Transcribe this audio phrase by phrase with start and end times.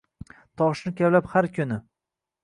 [0.61, 1.77] Toshni kavlab har kuni